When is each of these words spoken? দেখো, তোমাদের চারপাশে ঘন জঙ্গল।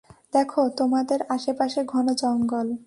দেখো, 0.33 0.69
তোমাদের 0.69 1.19
চারপাশে 1.37 1.83
ঘন 1.83 2.07
জঙ্গল। 2.13 2.67